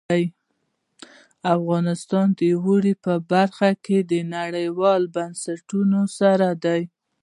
[1.57, 3.97] افغانستان د واورې په برخه کې
[4.37, 6.81] نړیوالو بنسټونو سره دی.